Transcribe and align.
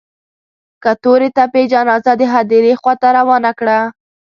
که 0.83 0.91
تورې 1.03 1.29
تپې 1.37 1.63
جنازه 1.71 2.13
د 2.19 2.21
هديرې 2.33 2.73
خوا 2.81 2.93
ته 3.01 3.07
روانه 3.17 3.51
کړه. 3.59 3.79